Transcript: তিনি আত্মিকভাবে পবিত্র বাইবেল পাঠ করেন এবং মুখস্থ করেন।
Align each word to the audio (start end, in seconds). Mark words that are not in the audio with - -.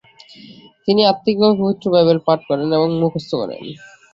তিনি 0.85 1.01
আত্মিকভাবে 1.05 1.55
পবিত্র 1.61 1.85
বাইবেল 1.93 2.19
পাঠ 2.27 2.39
করেন 2.49 2.69
এবং 2.77 2.89
মুখস্থ 3.01 3.31
করেন। 3.41 3.61